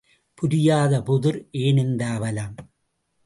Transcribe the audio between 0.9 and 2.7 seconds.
புதிர், ஏன் இந்த அவலம்?